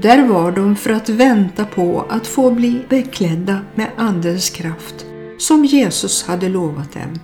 Där 0.01 0.27
var 0.27 0.51
de 0.51 0.75
för 0.75 0.89
att 0.89 1.09
vänta 1.09 1.65
på 1.65 2.05
att 2.09 2.27
få 2.27 2.51
bli 2.51 2.85
beklädda 2.89 3.61
med 3.75 3.91
Andens 3.97 4.49
kraft 4.49 5.05
som 5.37 5.65
Jesus 5.65 6.23
hade 6.23 6.49
lovat 6.49 6.93
dem. 6.93 7.19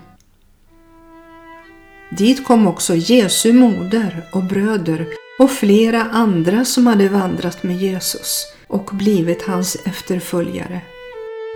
Dit 2.17 2.45
kom 2.45 2.67
också 2.67 2.95
Jesu 2.95 3.53
moder 3.53 4.29
och 4.31 4.43
bröder 4.43 5.07
och 5.39 5.51
flera 5.51 6.03
andra 6.03 6.65
som 6.65 6.88
hade 6.88 7.09
vandrat 7.09 7.63
med 7.63 7.77
Jesus 7.77 8.45
och 8.67 8.89
blivit 8.93 9.41
hans 9.41 9.75
efterföljare. 9.85 10.81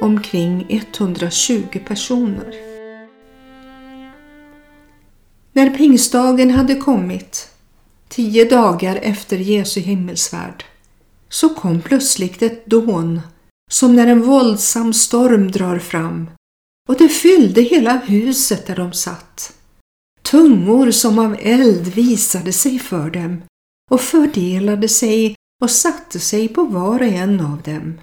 Omkring 0.01 0.65
120 0.69 1.79
personer. 1.87 2.53
När 5.53 5.69
pingstdagen 5.69 6.51
hade 6.51 6.75
kommit, 6.75 7.49
tio 8.09 8.45
dagar 8.45 8.99
efter 9.01 9.37
Jesu 9.37 9.79
himmelsfärd, 9.79 10.63
så 11.29 11.49
kom 11.49 11.81
plötsligt 11.81 12.41
ett 12.41 12.65
dån 12.65 13.21
som 13.71 13.95
när 13.95 14.07
en 14.07 14.21
våldsam 14.21 14.93
storm 14.93 15.51
drar 15.51 15.79
fram 15.79 16.29
och 16.87 16.95
det 16.97 17.09
fyllde 17.09 17.61
hela 17.61 17.97
huset 17.97 18.67
där 18.67 18.75
de 18.75 18.93
satt. 18.93 19.53
Tungor 20.21 20.91
som 20.91 21.19
av 21.19 21.35
eld 21.39 21.87
visade 21.87 22.53
sig 22.53 22.79
för 22.79 23.09
dem 23.09 23.41
och 23.91 24.01
fördelade 24.01 24.87
sig 24.87 25.35
och 25.63 25.71
satte 25.71 26.19
sig 26.19 26.47
på 26.47 26.63
var 26.63 26.99
och 26.99 27.07
en 27.07 27.39
av 27.39 27.61
dem. 27.61 27.99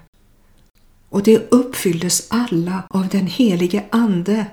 Och 1.09 1.23
de 1.23 1.39
uppfylldes 1.51 2.27
alla 2.31 2.83
av 2.91 3.09
den 3.09 3.27
helige 3.27 3.85
Ande 3.91 4.47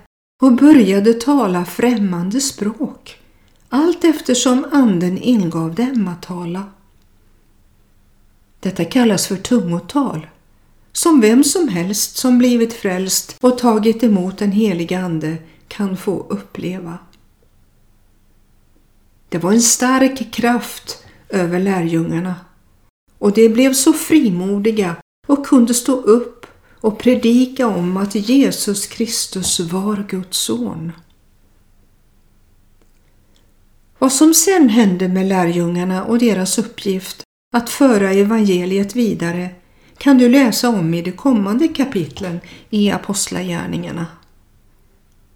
och 0.43 0.53
började 0.53 1.13
tala 1.13 1.65
främmande 1.65 2.41
språk 2.41 3.19
allt 3.73 4.03
eftersom 4.03 4.65
anden 4.71 5.17
ingav 5.17 5.75
dem 5.75 6.07
att 6.07 6.21
tala. 6.21 6.63
Detta 8.63 8.85
kallas 8.85 9.27
för 9.27 9.35
tungotal, 9.35 10.27
som 10.91 11.21
vem 11.21 11.43
som 11.43 11.67
helst 11.67 12.17
som 12.17 12.37
blivit 12.37 12.73
frälst 12.73 13.37
och 13.41 13.57
tagit 13.57 14.03
emot 14.03 14.37
den 14.37 14.51
helige 14.51 14.99
Ande 14.99 15.37
kan 15.67 15.97
få 15.97 16.25
uppleva. 16.29 16.97
Det 19.29 19.37
var 19.37 19.51
en 19.51 19.61
stark 19.61 20.33
kraft 20.33 21.03
över 21.29 21.59
lärjungarna 21.59 22.35
och 23.17 23.33
de 23.33 23.49
blev 23.49 23.73
så 23.73 23.93
frimodiga 23.93 24.95
och 25.27 25.45
kunde 25.45 25.73
stå 25.73 25.95
upp 25.95 26.45
och 26.79 26.99
predika 26.99 27.67
om 27.67 27.97
att 27.97 28.15
Jesus 28.15 28.87
Kristus 28.87 29.59
var 29.59 30.05
Guds 30.09 30.37
son. 30.37 30.91
Vad 33.99 34.11
som 34.11 34.33
sen 34.33 34.69
hände 34.69 35.07
med 35.07 35.25
lärjungarna 35.25 36.03
och 36.03 36.19
deras 36.19 36.57
uppgift 36.57 37.23
att 37.53 37.69
föra 37.69 38.11
evangeliet 38.11 38.95
vidare 38.95 39.49
kan 39.97 40.17
du 40.17 40.29
läsa 40.29 40.69
om 40.69 40.93
i 40.93 41.01
de 41.01 41.11
kommande 41.11 41.67
kapitlen 41.67 42.39
i 42.69 42.91
Apostlagärningarna. 42.91 44.07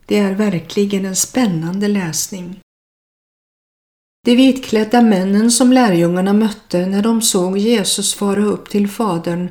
Det 0.05 0.17
är 0.17 0.33
verkligen 0.33 1.05
en 1.05 1.15
spännande 1.15 1.87
läsning. 1.87 2.59
De 4.25 4.35
vitklädda 4.35 5.01
männen 5.01 5.51
som 5.51 5.73
lärjungarna 5.73 6.33
mötte 6.33 6.85
när 6.85 7.03
de 7.03 7.21
såg 7.21 7.57
Jesus 7.57 8.13
fara 8.13 8.45
upp 8.45 8.69
till 8.69 8.87
Fadern 8.87 9.49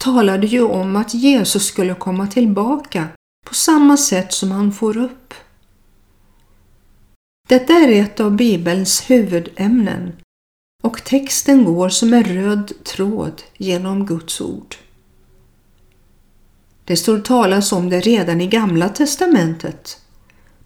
talade 0.00 0.46
ju 0.46 0.62
om 0.62 0.96
att 0.96 1.14
Jesus 1.14 1.66
skulle 1.66 1.94
komma 1.94 2.26
tillbaka 2.26 3.08
på 3.46 3.54
samma 3.54 3.96
sätt 3.96 4.32
som 4.32 4.50
han 4.50 4.72
får 4.72 4.96
upp. 4.96 5.34
Detta 7.48 7.72
är 7.72 7.92
ett 7.92 8.20
av 8.20 8.36
Bibelns 8.36 9.10
huvudämnen 9.10 10.12
och 10.86 11.04
texten 11.04 11.64
går 11.64 11.88
som 11.88 12.14
en 12.14 12.24
röd 12.24 12.72
tråd 12.84 13.42
genom 13.56 14.06
Guds 14.06 14.40
ord. 14.40 14.76
Det 16.84 16.96
står 16.96 17.18
talas 17.18 17.72
om 17.72 17.90
det 17.90 18.00
redan 18.00 18.40
i 18.40 18.46
Gamla 18.46 18.88
testamentet 18.88 19.98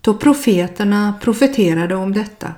då 0.00 0.14
profeterna 0.14 1.14
profeterade 1.22 1.94
om 1.94 2.12
detta. 2.12 2.54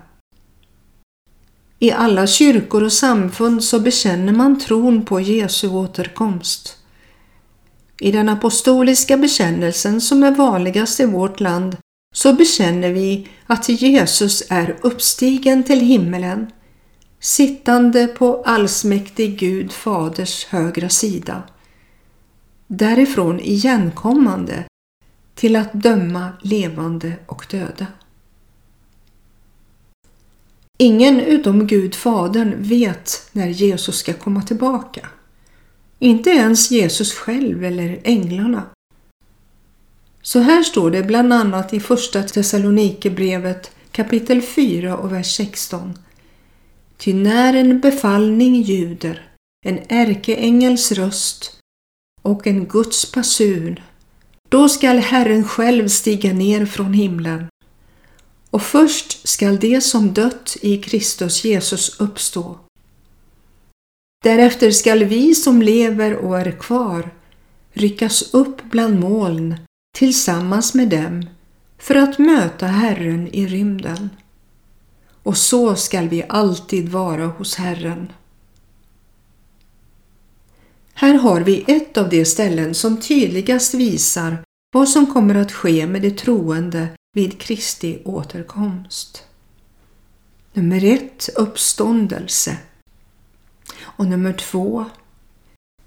I 1.78 1.92
alla 1.92 2.26
kyrkor 2.26 2.82
och 2.82 2.92
samfund 2.92 3.64
så 3.64 3.80
bekänner 3.80 4.32
man 4.32 4.60
tron 4.60 5.04
på 5.04 5.20
Jesu 5.20 5.68
återkomst. 5.68 6.76
I 8.00 8.12
den 8.12 8.28
apostoliska 8.28 9.16
bekännelsen 9.16 10.00
som 10.00 10.22
är 10.22 10.30
vanligast 10.30 11.00
i 11.00 11.06
vårt 11.06 11.40
land 11.40 11.76
så 12.14 12.32
bekänner 12.32 12.92
vi 12.92 13.28
att 13.46 13.68
Jesus 13.68 14.42
är 14.48 14.76
uppstigen 14.80 15.64
till 15.64 15.80
himmelen, 15.80 16.50
sittande 17.22 18.06
på 18.06 18.42
allsmäktig 18.42 19.38
Gud 19.38 19.72
faders 19.72 20.44
högra 20.44 20.88
sida. 20.88 21.42
Därifrån 22.66 23.40
igenkommande 23.40 24.64
till 25.34 25.56
att 25.56 25.72
döma 25.72 26.28
levande 26.42 27.12
och 27.26 27.46
döda. 27.50 27.86
Ingen 30.78 31.20
utom 31.20 31.66
Gud 31.66 31.94
Fadern 31.94 32.54
vet 32.58 33.28
när 33.32 33.48
Jesus 33.48 33.96
ska 33.96 34.12
komma 34.12 34.42
tillbaka. 34.42 35.08
Inte 35.98 36.30
ens 36.30 36.70
Jesus 36.70 37.14
själv 37.14 37.64
eller 37.64 38.00
änglarna. 38.04 38.62
Så 40.22 40.38
här 40.38 40.62
står 40.62 40.90
det 40.90 41.02
bland 41.02 41.32
annat 41.32 41.74
i 41.74 41.80
Första 41.80 42.22
Thessalonikerbrevet 42.22 43.70
kapitel 43.90 44.42
4 44.42 44.96
och 44.96 45.12
vers 45.12 45.36
16. 45.36 45.98
Ty 47.02 47.14
när 47.14 47.54
en 47.54 47.80
befallning 47.80 48.62
ljuder, 48.62 49.32
en 49.66 49.78
ärkeängels 49.88 50.92
röst 50.92 51.58
och 52.22 52.46
en 52.46 52.66
Guds 52.66 53.12
basun, 53.12 53.80
då 54.48 54.68
skall 54.68 54.98
Herren 54.98 55.44
själv 55.44 55.88
stiga 55.88 56.32
ner 56.32 56.66
från 56.66 56.92
himlen 56.92 57.46
och 58.50 58.62
först 58.62 59.28
skall 59.28 59.58
de 59.58 59.80
som 59.80 60.12
dött 60.12 60.56
i 60.62 60.78
Kristus 60.78 61.44
Jesus 61.44 62.00
uppstå. 62.00 62.58
Därefter 64.24 64.70
skall 64.70 65.04
vi 65.04 65.34
som 65.34 65.62
lever 65.62 66.16
och 66.16 66.38
är 66.38 66.50
kvar 66.50 67.10
ryckas 67.72 68.34
upp 68.34 68.62
bland 68.62 69.00
moln 69.00 69.56
tillsammans 69.98 70.74
med 70.74 70.88
dem 70.88 71.26
för 71.78 71.94
att 71.94 72.18
möta 72.18 72.66
Herren 72.66 73.28
i 73.28 73.46
rymden. 73.46 74.10
Och 75.22 75.36
så 75.36 75.76
skall 75.76 76.08
vi 76.08 76.24
alltid 76.28 76.88
vara 76.88 77.26
hos 77.26 77.54
Herren. 77.54 78.12
Här 80.94 81.14
har 81.14 81.40
vi 81.40 81.64
ett 81.66 81.96
av 81.96 82.08
de 82.08 82.24
ställen 82.24 82.74
som 82.74 83.00
tydligast 83.00 83.74
visar 83.74 84.36
vad 84.74 84.88
som 84.88 85.06
kommer 85.06 85.34
att 85.34 85.52
ske 85.52 85.86
med 85.86 86.02
de 86.02 86.10
troende 86.10 86.88
vid 87.12 87.40
Kristi 87.40 88.02
återkomst. 88.04 89.24
Nummer 90.52 90.84
ett, 90.84 91.28
uppståndelse. 91.36 92.56
Och 93.80 94.06
nummer 94.06 94.32
två, 94.32 94.84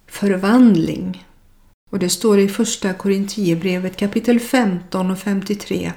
förvandling. 0.08 1.28
Och 1.92 2.00
det 2.00 2.10
står 2.10 2.40
i 2.40 2.48
första 2.48 2.94
Korinthierbrevet 2.94 3.98
kapitel 3.98 4.40
15 4.40 5.12
och 5.12 5.20
53. 5.20 5.94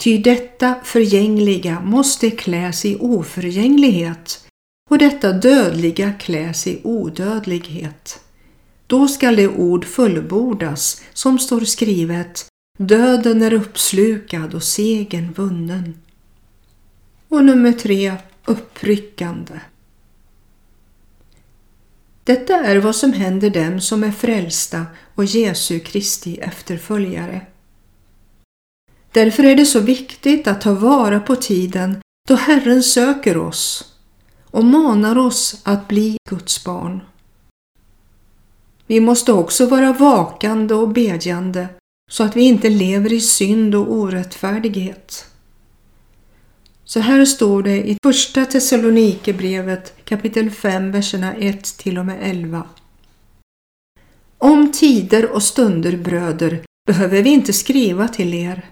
Ty 0.00 0.18
detta 0.18 0.74
förgängliga 0.84 1.80
måste 1.80 2.30
kläs 2.30 2.84
i 2.84 2.96
oförgänglighet 3.00 4.46
och 4.90 4.98
detta 4.98 5.32
dödliga 5.32 6.12
kläs 6.12 6.66
i 6.66 6.80
odödlighet. 6.84 8.20
Då 8.86 9.08
skall 9.08 9.36
det 9.36 9.48
ord 9.48 9.84
fullbordas 9.84 11.02
som 11.12 11.38
står 11.38 11.60
skrivet 11.60 12.46
Döden 12.78 13.42
är 13.42 13.52
uppslukad 13.52 14.54
och 14.54 14.62
segern 14.62 15.32
vunnen. 15.32 16.00
Och 17.28 17.44
nummer 17.44 17.72
tre, 17.72 18.14
uppryckande. 18.44 19.60
Detta 22.24 22.54
är 22.54 22.76
vad 22.76 22.96
som 22.96 23.12
händer 23.12 23.50
dem 23.50 23.80
som 23.80 24.04
är 24.04 24.12
frälsta 24.12 24.86
och 25.14 25.24
Jesu 25.24 25.80
Kristi 25.80 26.38
efterföljare. 26.38 27.46
Därför 29.12 29.44
är 29.44 29.56
det 29.56 29.66
så 29.66 29.80
viktigt 29.80 30.46
att 30.46 30.60
ta 30.60 30.74
vara 30.74 31.20
på 31.20 31.36
tiden 31.36 32.00
då 32.28 32.34
Herren 32.34 32.82
söker 32.82 33.36
oss 33.36 33.94
och 34.50 34.64
manar 34.64 35.18
oss 35.18 35.60
att 35.62 35.88
bli 35.88 36.16
Guds 36.30 36.64
barn. 36.64 37.00
Vi 38.86 39.00
måste 39.00 39.32
också 39.32 39.66
vara 39.66 39.92
vakande 39.92 40.74
och 40.74 40.88
bedjande 40.88 41.68
så 42.10 42.24
att 42.24 42.36
vi 42.36 42.42
inte 42.42 42.68
lever 42.68 43.12
i 43.12 43.20
synd 43.20 43.74
och 43.74 43.92
orättfärdighet. 43.92 45.26
Så 46.84 47.00
här 47.00 47.24
står 47.24 47.62
det 47.62 47.88
i 47.88 47.96
Första 48.02 48.44
Thessalonikerbrevet 48.44 50.04
kapitel 50.04 50.50
5, 50.50 50.92
verserna 50.92 51.34
1 51.34 51.64
till 51.64 51.98
och 51.98 52.06
med 52.06 52.18
11. 52.22 52.64
Om 54.38 54.72
tider 54.72 55.30
och 55.30 55.42
stunder, 55.42 55.96
bröder, 55.96 56.62
behöver 56.86 57.22
vi 57.22 57.30
inte 57.30 57.52
skriva 57.52 58.08
till 58.08 58.34
er. 58.34 58.70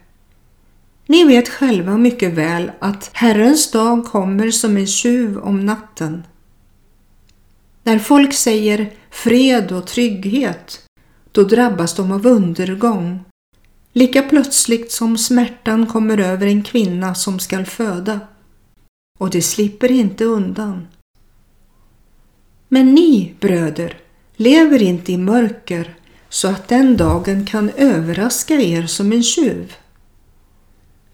Ni 1.10 1.24
vet 1.24 1.48
själva 1.48 1.96
mycket 1.96 2.32
väl 2.32 2.72
att 2.78 3.10
Herrens 3.12 3.70
dag 3.70 4.06
kommer 4.06 4.50
som 4.50 4.76
en 4.76 4.86
tjuv 4.86 5.38
om 5.38 5.66
natten. 5.66 6.24
När 7.82 7.98
folk 7.98 8.34
säger 8.34 8.92
fred 9.10 9.72
och 9.72 9.86
trygghet, 9.86 10.84
då 11.32 11.42
drabbas 11.42 11.94
de 11.94 12.12
av 12.12 12.26
undergång. 12.26 13.24
Lika 13.92 14.22
plötsligt 14.22 14.92
som 14.92 15.18
smärtan 15.18 15.86
kommer 15.86 16.18
över 16.18 16.46
en 16.46 16.62
kvinna 16.62 17.14
som 17.14 17.38
skall 17.38 17.64
föda. 17.64 18.20
Och 19.18 19.30
det 19.30 19.42
slipper 19.42 19.90
inte 19.90 20.24
undan. 20.24 20.88
Men 22.68 22.94
ni, 22.94 23.34
bröder, 23.40 23.98
lever 24.36 24.82
inte 24.82 25.12
i 25.12 25.16
mörker 25.16 25.94
så 26.28 26.48
att 26.48 26.68
den 26.68 26.96
dagen 26.96 27.46
kan 27.46 27.70
överraska 27.70 28.54
er 28.54 28.86
som 28.86 29.12
en 29.12 29.22
tjuv. 29.22 29.74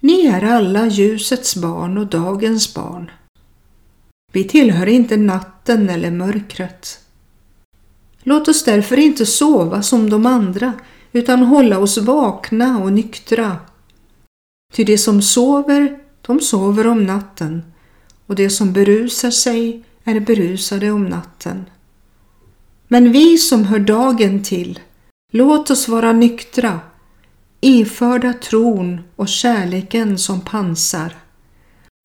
Ni 0.05 0.27
är 0.27 0.45
alla 0.45 0.87
ljusets 0.87 1.57
barn 1.57 1.99
och 1.99 2.07
dagens 2.07 2.75
barn. 2.75 3.11
Vi 4.33 4.45
tillhör 4.45 4.87
inte 4.87 5.17
natten 5.17 5.88
eller 5.88 6.11
mörkret. 6.11 7.01
Låt 8.23 8.49
oss 8.49 8.64
därför 8.64 8.99
inte 8.99 9.27
sova 9.27 9.83
som 9.83 10.11
de 10.11 10.27
andra 10.27 10.73
utan 11.12 11.43
hålla 11.43 11.79
oss 11.79 11.99
vakna 11.99 12.79
och 12.79 12.93
nyktra. 12.93 13.57
Ty 14.73 14.85
de 14.85 14.99
som 14.99 15.23
sover, 15.23 15.99
de 16.21 16.40
sover 16.40 16.87
om 16.87 17.05
natten 17.05 17.62
och 18.27 18.35
de 18.35 18.51
som 18.51 18.73
berusar 18.73 19.31
sig 19.31 19.85
är 20.05 20.21
berusade 20.21 20.90
om 20.90 21.05
natten. 21.05 21.64
Men 22.88 23.12
vi 23.12 23.38
som 23.38 23.64
hör 23.64 23.79
dagen 23.79 24.43
till, 24.43 24.81
låt 25.33 25.71
oss 25.71 25.88
vara 25.88 26.12
nyktra, 26.12 26.81
iförda 27.64 28.33
tron 28.33 29.00
och 29.16 29.29
kärleken 29.29 30.18
som 30.18 30.40
pansar 30.40 31.16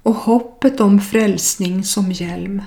och 0.03 0.15
hoppet 0.15 0.79
om 0.79 1.01
frälsning 1.01 1.83
som 1.83 2.11
hjälm. 2.11 2.61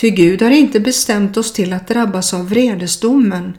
Ty 0.00 0.10
Gud 0.10 0.42
har 0.42 0.50
inte 0.50 0.80
bestämt 0.80 1.36
oss 1.36 1.52
till 1.52 1.72
att 1.72 1.88
drabbas 1.88 2.34
av 2.34 2.48
vredesdomen 2.48 3.58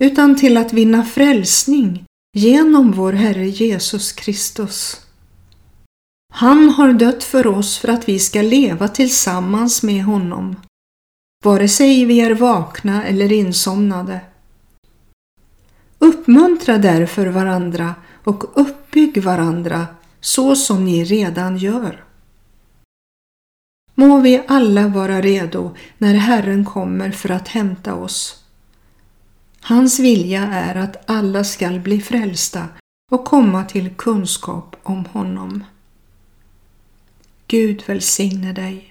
utan 0.00 0.36
till 0.36 0.56
att 0.56 0.72
vinna 0.72 1.04
frälsning 1.04 2.04
genom 2.36 2.92
vår 2.92 3.12
Herre 3.12 3.46
Jesus 3.46 4.12
Kristus. 4.12 5.00
Han 6.32 6.68
har 6.68 6.92
dött 6.92 7.24
för 7.24 7.46
oss 7.46 7.78
för 7.78 7.88
att 7.88 8.08
vi 8.08 8.18
ska 8.18 8.42
leva 8.42 8.88
tillsammans 8.88 9.82
med 9.82 10.04
honom, 10.04 10.56
vare 11.44 11.68
sig 11.68 12.04
vi 12.04 12.20
är 12.20 12.34
vakna 12.34 13.04
eller 13.04 13.32
insomnade. 13.32 14.20
Uppmuntra 16.02 16.78
därför 16.78 17.26
varandra 17.26 17.94
och 18.24 18.60
uppbygg 18.60 19.22
varandra 19.22 19.86
så 20.20 20.56
som 20.56 20.84
ni 20.84 21.04
redan 21.04 21.56
gör. 21.56 22.04
må 23.94 24.20
vi 24.20 24.42
alla 24.48 24.88
vara 24.88 25.20
redo 25.20 25.74
när 25.98 26.14
Herren 26.14 26.64
kommer 26.64 27.10
för 27.10 27.30
att 27.30 27.48
hämta 27.48 27.94
oss. 27.94 28.44
Hans 29.60 29.98
vilja 29.98 30.42
är 30.42 30.74
att 30.74 31.10
alla 31.10 31.44
skall 31.44 31.80
bli 31.80 32.00
frälsta 32.00 32.68
och 33.10 33.24
komma 33.24 33.64
till 33.64 33.94
kunskap 33.94 34.76
om 34.82 35.04
honom. 35.04 35.64
Gud 37.46 37.82
välsigne 37.86 38.52
dig. 38.52 38.89